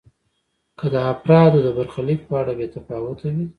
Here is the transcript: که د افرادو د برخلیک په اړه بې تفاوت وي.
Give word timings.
که 0.79 0.85
د 0.93 0.95
افرادو 1.13 1.59
د 1.63 1.67
برخلیک 1.77 2.19
په 2.29 2.35
اړه 2.41 2.51
بې 2.57 2.67
تفاوت 2.75 3.19
وي. 3.33 3.43